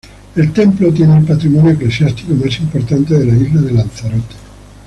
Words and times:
El 0.35 0.51
templo 0.51 0.91
tiene 0.91 1.15
el 1.15 1.25
patrimonio 1.25 1.73
eclesiástico 1.73 2.33
más 2.33 2.57
importante 2.59 3.13
de 3.13 3.23
la 3.27 3.33
isla 3.35 3.61
de 3.61 3.71
Lanzarote. 3.71 4.35